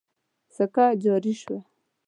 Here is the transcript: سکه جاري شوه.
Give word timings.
سکه 0.55 0.85
جاري 1.01 1.33
شوه. 1.41 1.59